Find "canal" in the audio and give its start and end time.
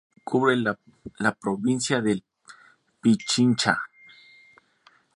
0.07-0.25